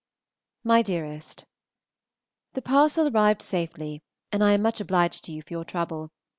MY 0.63 0.81
DEAREST, 0.81 1.45
The 2.53 2.61
parcel 2.63 3.07
arrived 3.15 3.43
safely, 3.43 4.01
and 4.31 4.43
I 4.43 4.53
am 4.53 4.63
much 4.63 4.79
obliged 4.81 5.23
to 5.25 5.31
you 5.31 5.43
for 5.43 5.53
your 5.53 5.63
trouble. 5.63 6.09